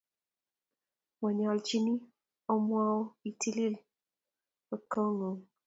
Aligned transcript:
monyolchon 1.19 1.85
omwoun 2.53 3.01
itilil 3.29 3.75
kotng'ung 4.67 5.39